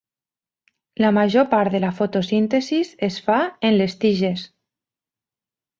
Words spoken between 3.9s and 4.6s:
tiges.